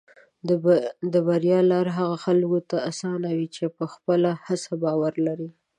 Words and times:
د 1.13 1.15
بریا 1.27 1.59
لار 1.71 1.87
هغه 1.97 2.15
خلکو 2.25 2.59
ته 2.69 2.77
اسانه 2.91 3.29
وي 3.37 3.47
چې 3.55 3.65
په 3.77 3.83
خپله 3.93 4.31
هڅه 4.47 4.71
باور 4.83 5.13
لري. 5.27 5.49